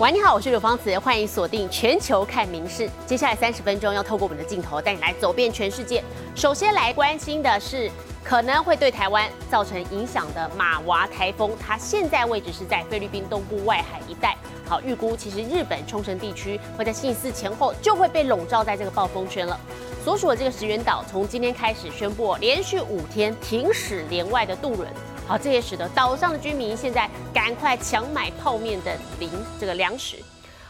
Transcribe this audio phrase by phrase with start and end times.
[0.00, 2.88] 喂，你好，我是刘芳慈，欢迎锁定全球看名事。
[3.06, 6.02] 接下来三十分钟要透过我们的镜头带你来走遍全世界。
[6.34, 7.90] 首先来关心的是
[8.24, 14.34] 可能会对台湾造成影响的马娃台风，它现在位置是在菲律宾东部外海一带。
[14.66, 19.60] 好，预估其实日本冲绳地区会在星期四前后就会被笼罩在这个暴风圈了。
[20.02, 24.88] 所属的这个石垣岛从今天开始宣布连续五天停驶连外的渡轮。
[25.30, 29.30] 好，这也使得岛上的居民现在赶快抢买泡面的零
[29.60, 30.16] 这个粮食。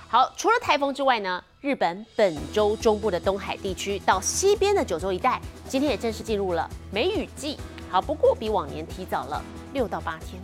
[0.06, 7.56] 好，除了台风之外呢，日本本州中部的东海地区到西边的九州一带，今天也正式进入了梅雨季。
[7.90, 9.42] 好，不过比往年提早了
[9.72, 10.38] 六到八天。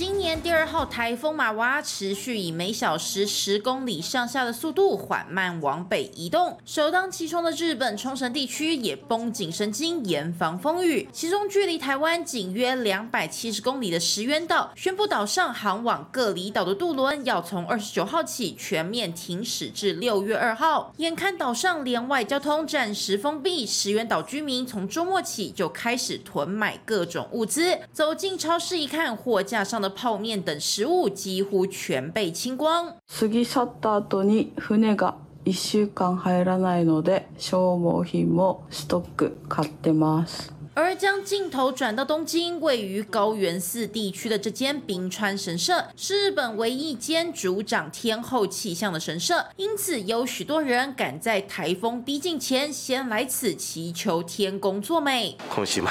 [0.00, 11.06] 今年第二号台风马娃持续以每小时十公里上下的速度缓慢往北移动，首当其冲的日本冲绳地区也绷紧神经严防风雨。
[11.12, 20.94] 其中距离台湾仅约两百七十公里的石垣岛，宣布岛上航往各离岛的渡轮要从二十九号起全面停驶至六月二号。
[20.96, 27.78] 眼看岛上连外交通暂时封闭，石垣岛居民从周末起就开始囤买各种物资。
[27.92, 29.89] 走进超市一看，货架上的。
[29.95, 32.93] 泡面等食物几乎全被清光。
[33.07, 35.15] 過ぎ去った後に船が
[35.45, 40.51] 1週間入らないので消耗品もストック買ってます。
[40.77, 55.37] 而将镜头转到东京，位于高原寺地区的这间冰川神社，是日本唯一一间主掌天后气象的神社，因此有许多人赶在台风逼近前，先来此祈求天公作美。
[55.55, 55.89] 今週末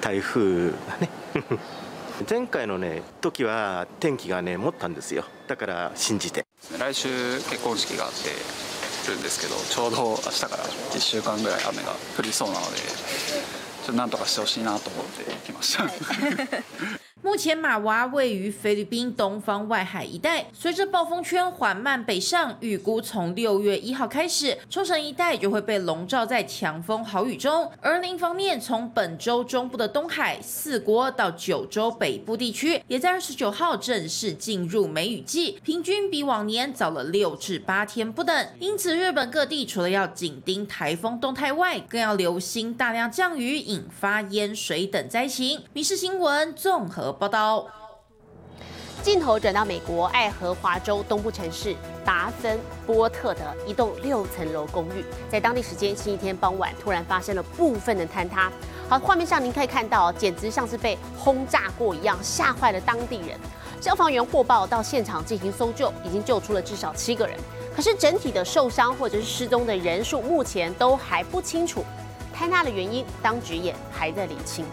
[0.00, 1.08] 台風ね。
[2.29, 5.25] 前回のね時は天気がね持ったんですよ。
[5.47, 6.45] だから信じて。
[6.79, 7.09] 来週
[7.49, 8.29] 結婚式があって
[9.11, 15.83] るんですけどちょうど明日から1週間ぐらい雨が降りそうなのでちょっとなんとかしてほしいなと思って来ました。
[17.25, 27.67] 目前马娃位于菲律宾东方外海一带，随着暴风圈缓慢北上，预估从六月一号开始，冲绳一带就会被笼罩在强风豪雨中。
[27.81, 38.47] 而另一方面，从本周中部的东海、四国到九州北部地区，也在二十九号正式进入梅雨季，平均比往年早了六至八天不等。
[38.59, 45.63] 因此，日本各地除了要紧盯台风动态外，更要留心大量降雨引发淹水等灾情。
[45.73, 47.14] 民事新闻综合。
[47.19, 47.65] 报道。
[49.01, 58.51] 镜头转到美国爱荷华州东部城市达芬波特的一栋六层楼公寓，在当地时间星期天傍晚突然发生了部分的坍塌。
[58.89, 63.39] 好，画面上您可以看到，简直像是被轰炸过一样，吓坏了当地人。
[63.79, 67.37] 消防员获报到现场进行搜救，已经救出了至少七个人。
[67.75, 71.85] 可是整体的受伤或者是失踪的人数目前都还不清楚。
[72.35, 74.65] 坍塌的原因，当局也还在理清。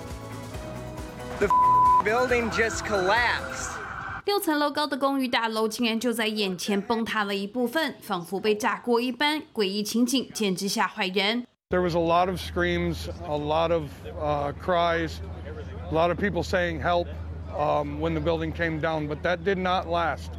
[2.04, 3.72] building just collapsed.
[4.26, 11.46] 六层楼高的公寓大楼竟然就在眼前崩塌了一部分，仿佛被炸过一般，诡异情景简直吓坏人。
[11.70, 13.90] There was a lot of screams, a lot of
[14.22, 15.20] uh, cries,
[15.90, 17.08] a lot of people saying help
[17.58, 20.32] um, when the building came down, but that did not last.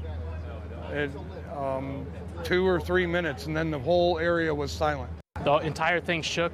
[0.90, 1.10] It,
[1.54, 2.06] um,
[2.44, 5.10] two or three minutes, and then the whole area was silent.
[5.44, 6.52] The entire thing shook.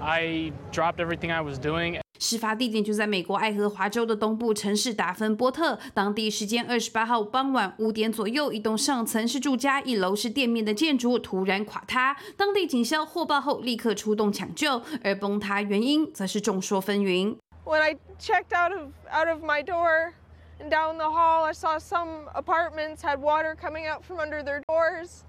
[0.00, 2.00] I dropped everything I was doing.
[2.19, 5.77] 事发地点就在美国爱荷华州的东部城市达芬波特。
[5.93, 12.17] 当地时间二十八号傍晚五点左右，一栋上层是住家、一楼是店面的建筑突然垮塌。
[12.35, 17.37] 当地警消获报后立刻出动抢救，而崩塌原因则是众说纷纭。
[17.65, 20.13] When I checked out of out of my door
[20.59, 24.61] and down the hall, I saw some apartments had water coming out from under their
[24.67, 25.23] doors.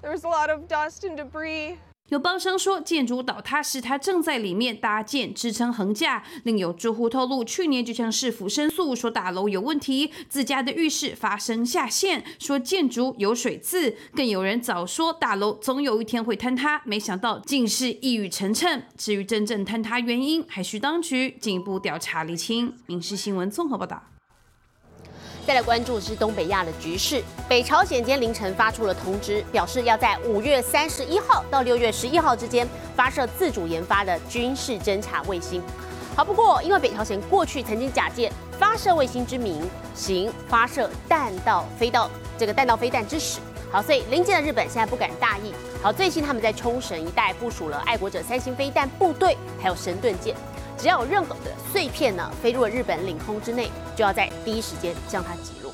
[0.00, 1.76] There was a lot of dust and debris.
[2.12, 6.22] 有包商说，建筑倒塌时他正在里面搭建支撑横架。
[6.44, 13.96] 另有住户透露，去年就向市府申诉说大楼有问题，自家的浴室发生下陷，说建筑有水渍。
[14.14, 18.82] 更有人早说大楼总有一天会坍塌，没想到竟是一语成谶。
[18.98, 22.74] 至于真正坍塌原因，还需当局进一步调查厘清。
[22.84, 24.02] 民事新闻综合报道。
[25.44, 27.22] 再来关注的是东北亚的局势。
[27.48, 35.60] 北朝鲜今天凌晨发出了通知，表示要在五月三十一号到六月十一号之间发射自主研发的军事侦察卫星。
[36.14, 42.08] 好，不过因为北朝鲜过去曾经假借发射卫星之名，行发射弹道飞到
[42.38, 43.40] 这个弹道飞弹之实。
[43.72, 45.52] 好，所以临近的日本现在不敢大意。
[45.82, 50.36] 好，最近他们在冲绳一带部署了爱国者三型飞弹部队，还有神盾舰。
[50.77, 55.73] 只要有任何的碎片呢飞入了日本领空之内，就要在第一时间将它击落。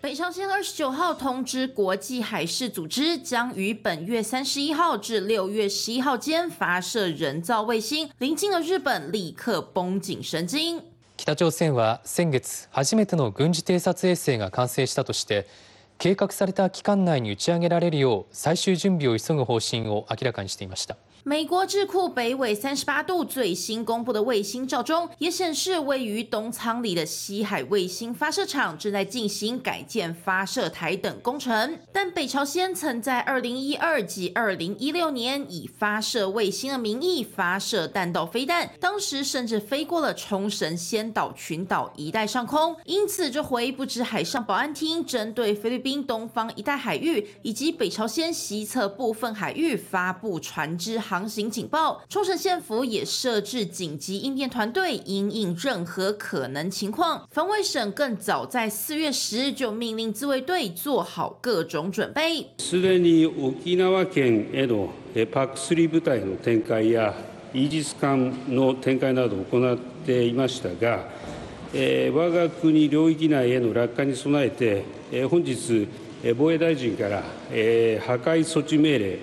[0.00, 8.08] 北朝鲜二十九号通知国际海事组织，将于本月三十一号至六月十一号间发射人造卫星。
[8.18, 10.80] 临近的日本立刻绷紧神经。
[11.16, 15.48] 北朝鮮は先月初めての軍事偵察衛星が完成したとして
[15.98, 20.96] 計画された期間内に打ち上げられるよう最終準備を急ぐ方針を明らかにしていました。
[21.25, 31.79] 美国智库北纬三十八度最新公布的卫星照中，也显示位于东仓里的西海卫星发射场正在进行改建发射台等工程。
[31.93, 42.75] 但北朝鲜曾在二零一二及二零一六年以发射卫星的名义发射弹道飞弹，当时甚至飞过了冲绳仙岛群岛一带上空。
[42.83, 50.99] 因此，这回不止海上保安厅针对菲律宾东方一带海域以及北朝鲜西侧部分海域发布船只。
[51.12, 57.26] 航行警报，冲绳县府也设置紧急应变团队，应应任何可能情况。
[57.32, 62.46] 防卫省更早在四月十日就命令自卫队做好各种准备。
[62.58, 67.12] すでに沖縄県への PAC3 部隊の展開や
[67.52, 69.76] イージス艦の展開などを行っ
[70.06, 71.08] ていましたが、
[71.72, 74.84] 我が国領域内への落下に備えて、
[75.28, 75.88] 本日
[76.36, 77.24] 防衛大臣から破
[77.54, 79.18] 壊措置命令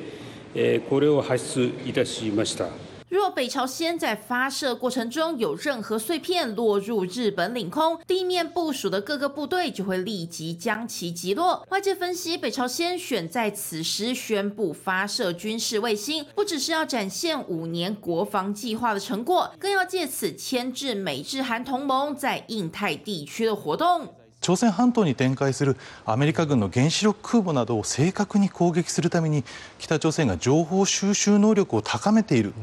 [3.08, 11.64] 若北朝鲜在发射过程中有任何碎片落入日本领空，地面部署的各个部队就会立即将其击落。
[11.70, 24.14] 外界分析，北朝鲜选在此时宣布发射军事卫星，不只是要展现五年国防计划的成果，更要借此牵制美日韩同盟在印太地区的活动。
[24.41, 29.45] 朝鮮半島に展開するアメリカ軍の原子力空母などを正確に攻撃するために
[29.79, 32.55] 北朝鮮が情報収集能力を高めている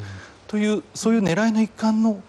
[0.47, 2.21] というそういう狙いの一環の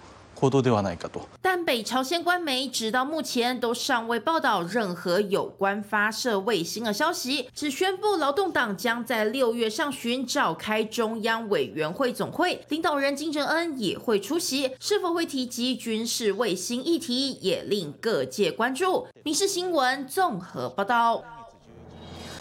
[1.42, 14.70] 但北朝鲜官媒直到目前都尚未报道任何有关发射卫星的消息，只宣布劳动党将在六月上旬召开中央委员会总会，领导人金正恩也会出席。
[14.78, 19.06] 是否会提及军事卫星议题，也令各界关注。
[19.22, 21.37] 民事新闻综合报道。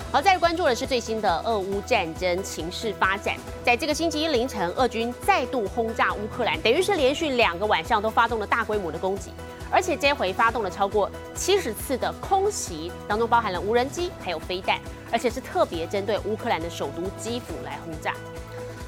[0.09, 3.35] 好，再关注的是最新的俄乌战争情势发展。
[3.65, 9.31] 在这个星期一凌晨，俄军再度轰炸乌克兰，等于是连续两个晚上都发动了大规模的攻击，
[9.69, 14.79] 而且这回发动了超过七十次的空袭，当中包含了无人机还有飞弹，
[15.11, 18.13] 而且是特别针对乌克兰的首都基辅来轰炸。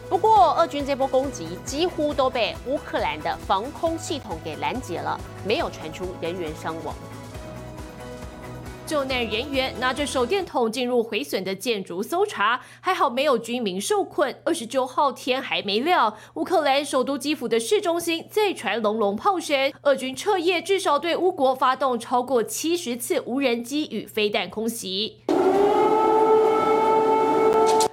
[0.07, 6.95] 不过，俄军这波攻击几乎都被乌克兰的防空系统给拦截了，没有传出人员伤亡。
[8.89, 14.35] 救难人员拿着手电筒进入毁损的建筑搜查，还好没有居民受困。
[14.43, 19.71] 二十九号天还没亮，乌克兰首都基辅的市中心再传隆隆炮声。
[19.83, 25.17] 俄军彻夜至少对乌国发动超过七十次无人机与飞弹空袭。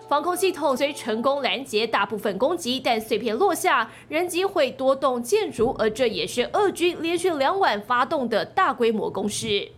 [0.08, 9.70] 防空系统虽成功拦截大部分攻击，但碎片落下，仍击毁多栋建筑，而这也是俄军连续两晚发动的大规模攻势。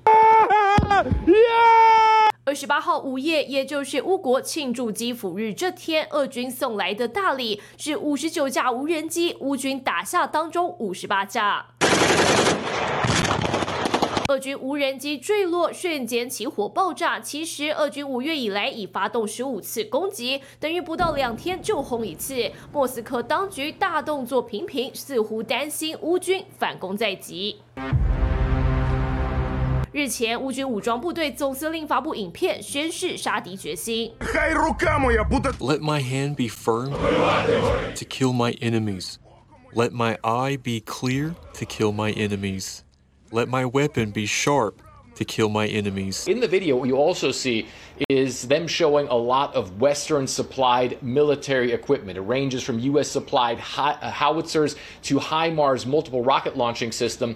[2.45, 11.67] 二十八号午夜，也就是乌国庆祝基辅日这天，俄军送来的大礼是五十九架无人机，乌军打下当中五十八架。
[14.29, 17.21] 俄军无人机坠落，瞬间起火爆炸。
[17.21, 22.51] 其实，俄军五月以来已发动十五次攻击，等于不到两天就轰一次。
[22.73, 27.61] 莫斯科当局大动作频频，似乎担心乌军反攻在即。
[29.98, 34.12] 日前，乌军武装部队总司令发布影片，宣誓杀敌决心。
[35.60, 39.18] Let my hand be firm to kill my enemies.
[39.74, 42.80] Let my eye be clear to kill my enemies.
[43.32, 44.82] Let my weapon be sharp
[45.16, 46.28] to kill my enemies.
[46.28, 47.68] In the video, what you also see
[48.10, 52.18] is them showing a lot of Western supplied military equipment.
[52.18, 53.10] It ranges from U.S.
[53.10, 57.36] supplied howitzers to HIMARS multiple rocket launching system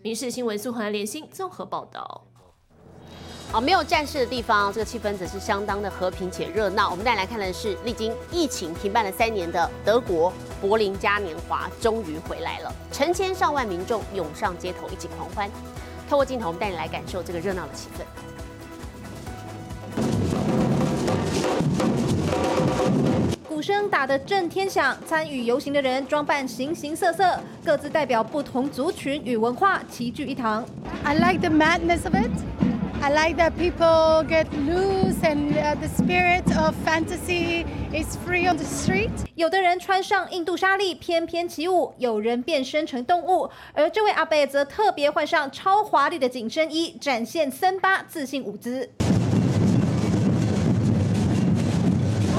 [0.00, 2.24] 民事新闻苏恒联新综合报道。
[3.50, 6.88] 好，没有战事的地方，这个气氛则是相当的和平且热闹。
[6.88, 15.50] 我们再来看的是，历经疫情停办了三年的德国柏林嘉年华终于回来了，成千上万民众涌上街头一起狂欢。
[16.08, 18.27] 透过镜头，我们带你来感受这个热闹的气氛。
[23.58, 30.64] 鼓声打得震天响，参与游行的人装扮形形色色，各自代表不同族群与文化，齐聚一堂。
[31.02, 32.30] I like the madness of it.
[33.02, 38.56] I like that people get loose and uh, the spirit of fantasy is free on
[38.56, 39.10] the street.
[39.34, 48.88] 有的人穿上印度纱丽翩翩起舞，有人变身成动物，而这位阿贝则特别换上超华丽的紧身衣，展现森巴自信舞姿。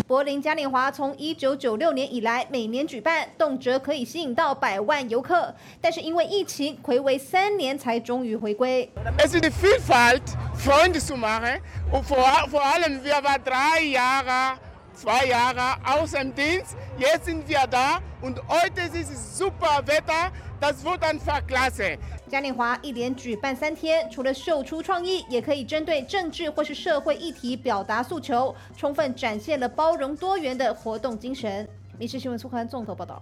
[0.09, 8.89] 柏林嘉年华从一九九六年以来每年举办，动辄可以吸引到百万游客，但是因为疫情，暌违三年才终于回归。
[9.19, 10.23] Es ist die Vielfalt,
[10.55, 11.61] Freunde zu machen.
[11.91, 12.17] Und vor,
[12.49, 14.57] vor allem, wir waren drei Jahre,
[14.95, 16.75] zwei Jahre aus dem Dienst.
[16.97, 20.31] Jetzt sind wir da und heute ist es super Wetter.
[20.59, 21.99] Das wird einfach klasse.
[22.29, 31.67] 嘉年华一连举办三天，除了秀出创意，也可以针对政治或是社会议题表达诉求，充分展现了包容多元的活动精神。
[31.97, 33.19] 民事新闻苏涵综合报道。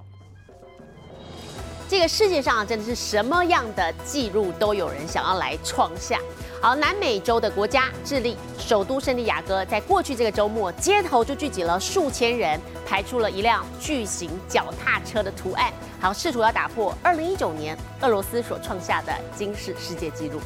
[1.88, 6.20] 这个世界上真的是什么样的记录都有人想要来创下。
[6.60, 15.72] 好，南美洲的国家智利首都圣地亚哥，在过去这个周末，街头就聚集了数千人，排出了一辆巨型脚踏车的图案，
[16.02, 20.42] 好，试图要打破2019年俄罗斯所创下的惊世世界纪录。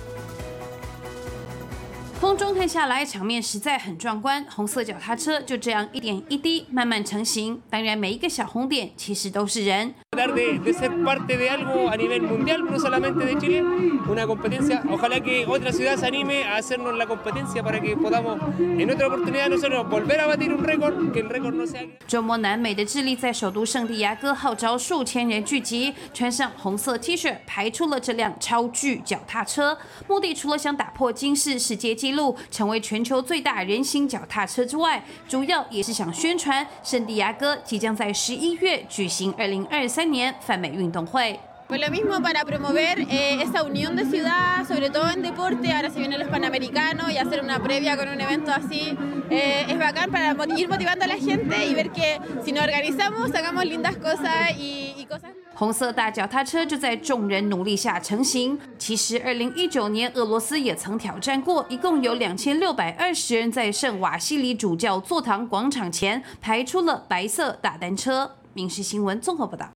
[2.22, 4.46] 空中看下来，场面实在很壮观。
[4.48, 7.60] 红色脚踏车就这样一点一滴慢慢成型。
[7.68, 9.92] 当然，每一个小红点其实都是人。
[22.06, 29.76] 周末，南美的智利在首都圣地亚哥号召数千人聚集，穿上红色 T 恤，排出了这辆超巨脚踏车。
[30.08, 41.39] 目的除了想打破金氏世界纪录，成为全球最大人形脚踏车之外，主要也是想宣传圣地亚哥即将在十一月举行二零二三年泛美运动会。
[41.69, 45.91] Pues lo mismo para promover eh, esa unión de ciudad, sobre todo en deporte, ahora
[45.91, 48.97] se vienen los Panamericanos y hacer una previa con un evento así
[49.31, 52.63] eh, es bacán para mot- ir motivando a la gente y ver que si nos
[52.63, 58.60] organizamos sacamos lindas cosas y, y cosas 红色大脚踏车就在众人努力下成型。
[58.80, 68.38] 其实，二零一九年俄罗斯也曾挑战过，一共有两千六百二十人在圣瓦西里主教座堂广场前排出了白色大单车。
[68.54, 69.70] 民事新闻综合报道。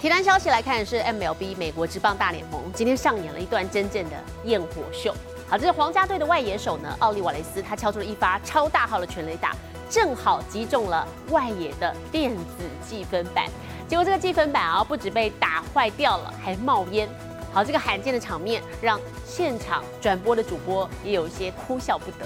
[0.00, 5.14] 体坛消息来看是 MLB 美国职棒大联盟今天上演了一段真正的焰火秀。
[5.48, 9.54] 好，这是皇家队的外野手呢，奥利瓦雷斯，他敲出了一发超大号的全垒打，
[9.88, 13.46] 正好击中了外野的电子计分板。
[13.90, 17.08] 结果这个计分板啊，不止被打坏掉了，还冒烟。
[17.52, 22.24] 好，这个罕见的场面让现场转播的主播也有一些哭笑不得。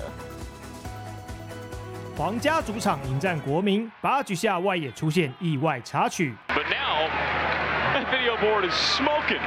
[2.19, 6.35] 皇家主场迎战国民，八局下外野出现意外插曲。
[6.49, 7.09] But now,
[7.97, 9.41] that video board is smoking.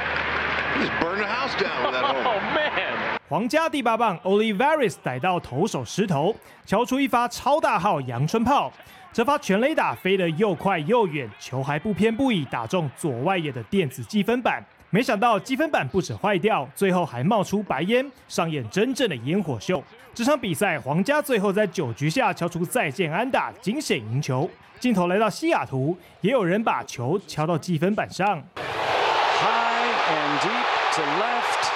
[0.74, 2.26] The house down with that home.
[2.26, 3.18] Oh, man.
[3.28, 6.34] 皇家第八棒 Olivares 逮到投手石头，
[6.66, 8.72] 敲出一发超大号阳春炮。
[9.12, 14.62] 这发全垒打飞得又快又远，球还不偏不倚打中左外野的电子积分板。
[14.90, 19.82] 没想到积分板不止坏掉，最后还冒出白烟，上演真正的烟火秀。
[20.14, 24.48] 这场比赛，皇家最后在九局下敲出再见安打，惊险赢球。
[24.78, 28.42] 镜头来到西雅图，也有人把球敲到积分板上。
[28.56, 31.68] High and deep to left.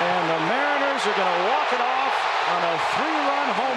[0.00, 2.14] And the Mariners are going to walk it off
[2.54, 3.67] on a three-run home run.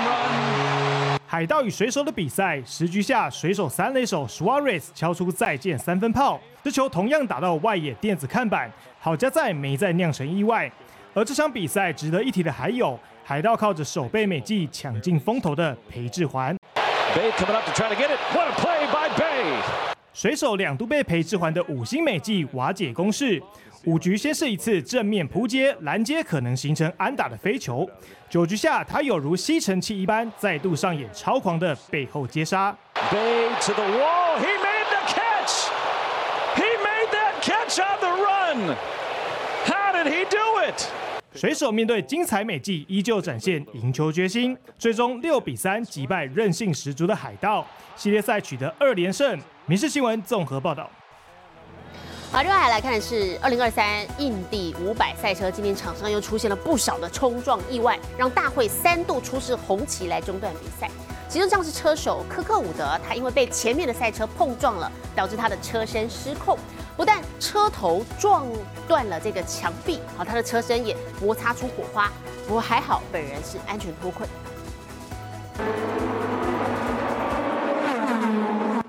[1.32, 8.70] 海盗与水手的比赛，十局下，水手三垒手 Suarez 敲出再见三分炮，这球同样打到外野电子看板，
[9.00, 10.70] 好家在没再酿成意外。
[11.14, 16.54] 而这场比赛值得一提的还有，海盗靠着守备美技抢进风头的裴志环，
[20.14, 23.42] 水手两度被裴志环的五星美技瓦解攻势。
[23.86, 27.90] 五局先是一次正面扑接拦截，可能形成安打的飞球。
[28.30, 32.76] 九局下，他有如吸尘器一般，再度上演超狂的背后接杀。
[33.10, 34.38] Bay to the wall.
[34.38, 35.68] He made the catch.
[36.56, 38.76] He made that catch on the run.
[39.66, 40.84] How did he do it?
[41.34, 49.40] 水手面对精彩美技，依旧展现赢球决心，最终六比三击败韧性十足的海盗，系列赛取得二连胜。
[49.66, 50.88] 民事新闻综合报道。
[52.32, 60.90] 好，另外还来看的是二零二三印地五百赛车，今天场上又出现了不少的冲撞意外，让大会三度出示红旗来中断比赛。
[61.28, 66.58] 其中像是车手科克伍德，他因为被前面的赛车碰撞了，导致他的车身失控，
[66.96, 68.48] 不但车头撞
[68.88, 72.10] 断了这个墙壁，好，他的车身也摩擦出火花。
[72.48, 74.30] 不过还好，本人是安全脱困。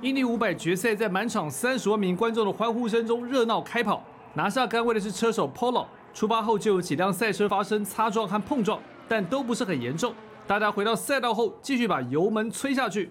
[0.02, 4.02] 印尼五百决赛在满场三十万名观众的欢呼声中热闹开跑，
[4.34, 10.12] 拿下杆位的是车手 Polo，出发后就有几辆赛车发生擦撞和碰撞，但都不是很严重。
[10.44, 13.10] 大家回到赛道后，继续把油门催下去。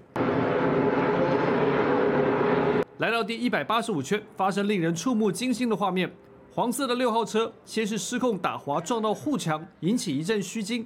[2.98, 6.12] 来到第一百八十五圈，发生令人触目惊心的画面：
[6.54, 10.86] 黄色的六号车先是失控打滑撞到护墙，引起一阵虚惊。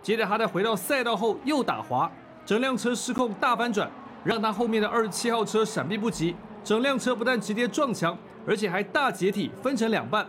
[0.00, 2.10] 接着他在回到赛道后又打滑，
[2.46, 3.90] 整辆车失控大翻转，
[4.22, 10.26] 让他后面的二十七号车闪避不及，整辆车不但直接撞墙，而且还大解体分成两半。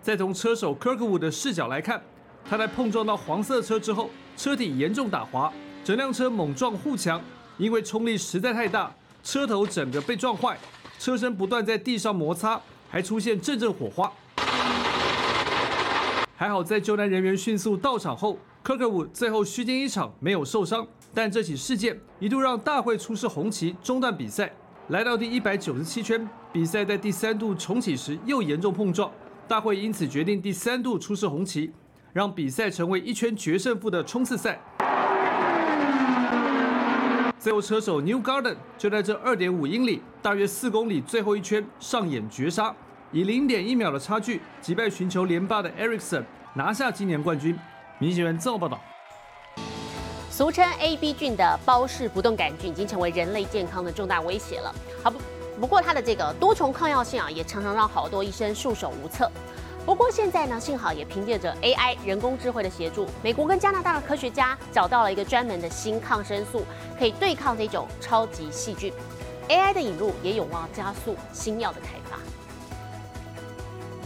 [0.00, 2.00] 再从车手 Kirkwood 的视角来看，
[2.48, 5.52] 他在碰撞到黄色车之后，车体严重打滑，
[5.84, 7.20] 整辆车猛撞护墙，
[7.58, 8.90] 因为冲力实在太大，
[9.22, 10.56] 车头整个被撞坏，
[10.98, 12.58] 车身不断在地上摩擦，
[12.88, 14.10] 还出现阵阵火花。
[16.34, 20.86] 还好在救援人员迅速到场后，Kirkwood 最后虚惊一场，没有受伤。
[21.12, 24.52] 但这起事件一度让大会出示红旗，中断比赛。
[24.88, 29.10] 来到第一百九十七圈，比赛在第三度重启时又严重碰撞。
[29.48, 31.72] 大会因此决定第三度出示红旗，
[32.12, 34.60] 让比赛成为一圈决胜负的冲刺赛。
[37.38, 42.74] 最后，车手 New Garden 就在这二点五英里、大约四公里最后一圈上演绝杀，
[43.10, 46.24] 以零点一秒的差距击败寻求连霸的 Ericsson，
[46.54, 47.58] 拿下今年冠军。
[48.00, 48.80] 明星人综合报道。
[50.30, 54.74] 俗称 A B 菌的包氏不动杆菌已经成为人类健康的重大威胁了。
[55.04, 55.18] 好不？
[55.60, 59.30] 不过它的这个多重抗药性啊，也常常让好多医生束手无策。
[59.84, 66.64] 不过现在呢，幸好也凭借着 AI 人工智慧的协助，美国跟加拿大的科学家找到了一个专门的新抗生素，
[66.98, 68.90] 可以对抗这种超级细菌。
[69.50, 72.18] AI 的引入也有望加速新药的开发。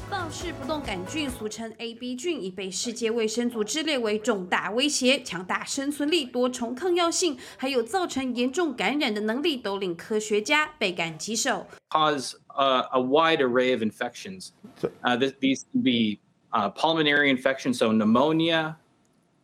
[0.10, 5.22] 豹氏不动杆菌，俗称 A B 菌，已被世界卫生组织列为重大威胁。
[5.22, 11.68] 强大生存力、多重抗药性，还有造成严重感染的能力，都令科学家倍感棘手。
[11.90, 14.52] cause uh, a wide array of infections.
[15.04, 16.20] Uh, this, these can be
[16.52, 18.78] uh, pulmonary infections, so pneumonia,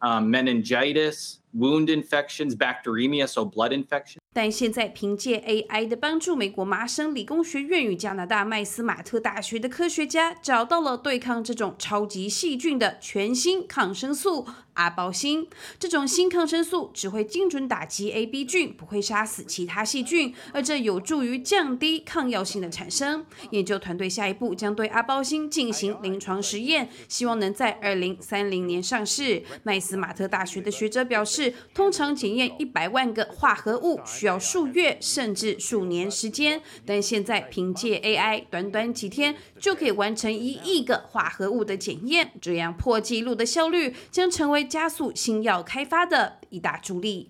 [0.02, 4.19] um, meningitis, wound infections, bacteremia, so blood infections.
[4.33, 14.47] 但现在凭借 AI 的帮助，美国麻省理工学院与加拿大麦斯马特大学的科学家找到了对抗这种超级细菌的全新抗生素
[14.81, 15.47] 阿包星。
[15.79, 23.25] 这种新抗生素只会精准打击 AB 菌，不会杀死其他细菌，而这有助于降低抗药性的产生。
[23.51, 29.43] 研究团队下一步将对阿包星进行临床实验，希望能在二零三零年上市。
[29.63, 34.01] 麦斯马特大学的学者表示，通常检验一百万个化合物。
[34.07, 47.29] 需要数月甚至数年时间，但现在凭借 AI，短短几天就可以完成一亿个化合物的检验，这样破纪录的效率将成为加速新药开发的一大助力。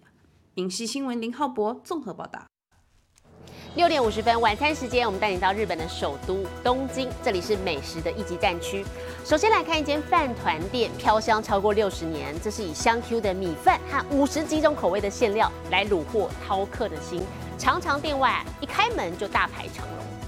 [0.57, 2.43] 影视新闻林浩博综合报道。
[3.77, 8.85] 六点五十分，晚餐时间，我们带你到日本的首都东京，这里是美食的一级战区。
[9.25, 17.23] 首先来看一间饭团店，飘香超过六十年，这是以香 Q 的米饭和五十几种口味的馅料来虏获饕客的心。
[17.57, 20.20] 常常店外一开门就大排长龙。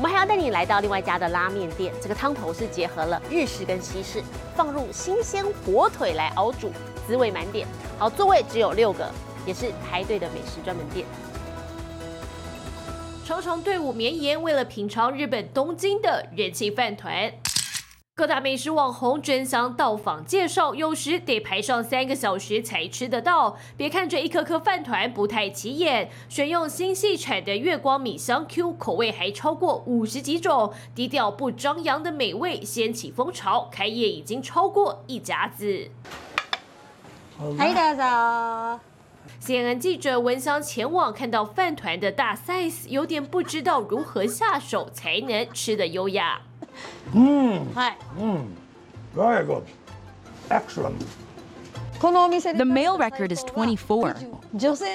[0.00, 4.22] 我们还要带你来到另外一家的拉面店，这个汤头是结合了日式跟西式，
[4.56, 6.72] 放入新鲜火腿来熬煮，
[7.06, 7.68] 滋味满点。
[7.98, 9.12] 好，座位只有六个，
[9.44, 11.04] 也是排队的美食专门店。
[13.26, 17.30] 重重队伍绵延，为了品尝日本东京的人气饭团。
[18.17, 23.57] 各大美食网红争相到访介绍，有时得排上三个小时才吃得到。
[23.75, 33.67] 别看这一颗颗饭团不太起眼，选用新系产的月光米香 Q，口味还超过五十几种，低调不张扬的美味掀起风潮。
[33.69, 35.89] 开业已经超过一家子。
[37.37, 38.79] はいどうぞ。
[39.41, 46.43] CNN 记者闻香前往，看到饭团的大 size，有点不知道如何下手才能吃得优雅。
[47.13, 47.97] 嗯，はい。
[48.19, 48.47] Mm,
[49.15, 49.63] very good.
[50.49, 51.05] Excellent.
[51.99, 54.15] The male record is 24.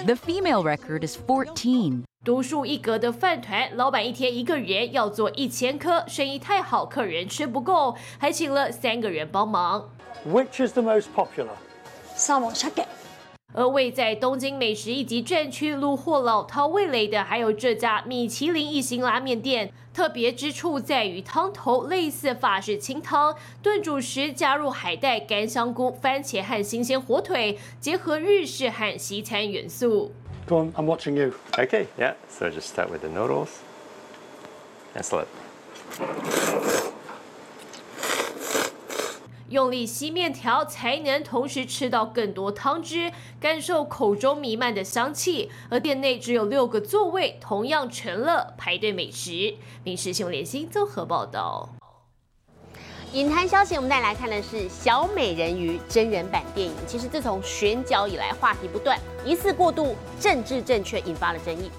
[0.04, 2.04] The female record is 14.
[2.22, 9.90] 独树一格的饭团，老板一天一个人要做一千颗，生意太好，客人吃不够，还请了三个人帮忙。
[10.26, 11.56] Which is the most popular?
[12.14, 12.86] サーモン鮭。
[13.55, 19.71] 而位在东京美食一级战区虏获老饕味蕾的，还有这家米其林一星拉面店。
[19.93, 30.11] 特别之处在于汤头类似法式清汤，炖煮时加入海带、干香菇、番茄和新鲜火腿，结合日式和西餐元素。
[30.47, 31.31] Go on, I'm watching you.
[31.53, 32.15] Okay, yeah.
[32.27, 33.47] So just start with the noodles
[34.93, 35.27] and slip.
[39.49, 45.51] 用力吸面条才能同时吃到更多汤汁，感受口中弥漫的香气。
[45.69, 49.31] 而店内只有六个座位，同样成了排队美食。
[49.83, 51.69] 《民事新闻联新》综合报道。
[53.13, 56.73] 影坛消息，我们带来看的是《小美人鱼》真人版电影。
[56.87, 61.69] 其实自从选角以来，话题不断，疑似过度政治正确，引发了争议。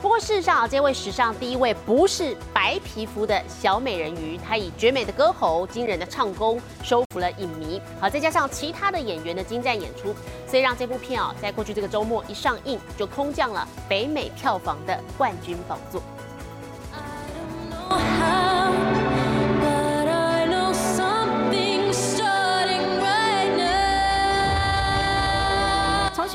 [0.00, 7.78] 不过事实上啊，这位史上第一位不是白皮肤的小美人鱼，她以绝美的歌喉、惊人的唱功收服了影迷。
[8.00, 10.14] 好，再加上其他的演员的精湛演出，
[10.46, 16.02] 所以让这部片啊，在过去这个周末一上映，就空降了北美票房的冠军宝座。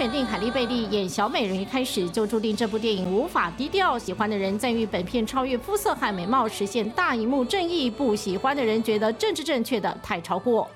[0.06, 3.98] 选定海莉贝利演小美人鱼开始，就注定这部电影无法低调。
[3.98, 10.70] 喜欢的人赞誉本片超越肤色和美貌，实现大荧幕正义；不喜欢的人觉得政治正确的太超过。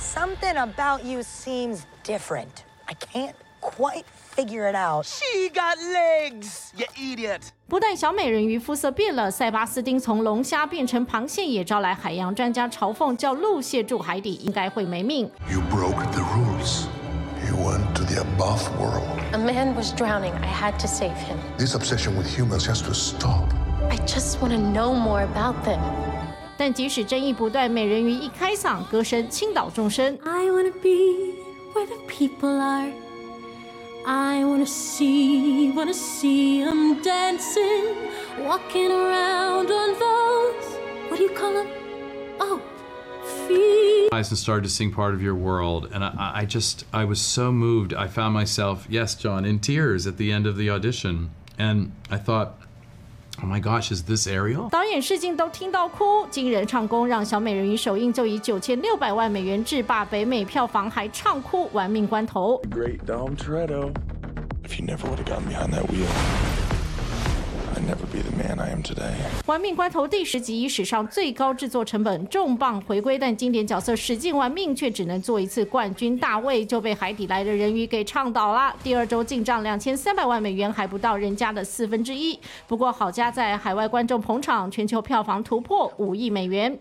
[0.00, 2.64] Something about you seems different.
[2.86, 5.04] I can't quite figure it out.
[5.04, 7.42] She got legs, you idiot.
[7.68, 15.30] 不但小美人鱼肤色变了，塞巴斯汀从龙虾变成螃蟹，也招来海洋专家嘲讽，叫鹿蟹住海底应该会没命。
[15.50, 16.07] You broke
[18.37, 19.07] above world.
[19.33, 20.33] A man was drowning.
[20.33, 21.37] I had to save him.
[21.57, 23.51] This obsession with humans has to stop.
[23.89, 25.79] I just want to know more about them.
[26.57, 30.17] 但即使争议不断，美人鱼一开嗓，歌声倾倒众生。
[30.23, 31.33] I wanna be
[31.73, 32.91] where the people are.
[34.05, 37.95] I wanna see, wanna see them dancing,
[38.45, 40.77] walking around on those.
[41.09, 41.67] What do you call them?
[44.07, 44.31] Oh, feet.
[44.31, 47.51] and started to sing part of your world and I, I just i was so
[47.51, 51.91] moved i found myself yes john in tears at the end of the audition and
[52.09, 52.55] i thought
[53.41, 62.61] oh my gosh is this ariel 导演试镜都听到哭，惊人唱功让小美人鱼首映就以九千六百万美元制霸北美票房，还唱哭玩命关头。
[62.69, 63.91] Great Dom Toretto.
[64.63, 66.66] If you never would have gotten behind that wheel, I'd
[67.96, 69.12] The man I am today.
[69.46, 78.74] 玩命关头第十集以史上最高制作成本重磅回归，但经典角色使劲玩命，却只能做一次冠军大卫，就被海底来的人鱼给唱倒了。
[78.82, 82.38] 第二周进账两千三百万美元，还不到人家的四分之一。
[82.66, 86.78] 不过好家在海外观众捧场，全球票房突破五亿美元。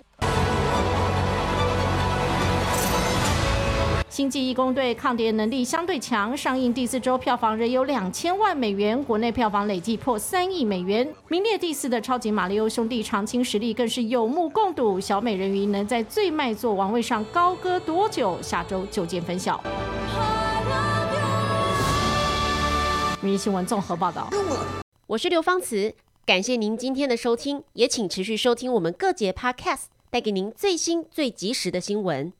[4.17, 14.99] 星际义工队抗跌能力相对强，上映第四周票房仍有两千万美元，国内票房累计破三亿美元，名列第四的超级马里奥兄弟长青实力更是有目共睹。
[14.99, 18.41] 小美人鱼能在最卖座王位上高歌多久？
[18.41, 19.63] 下周就见分晓。
[23.21, 24.27] 明日新闻综合报道。
[25.05, 25.93] 我是刘芳慈，
[26.25, 32.33] 感谢您今天的收听，也请持续收听我们各节 Podcast，带给您最新最及时的新闻。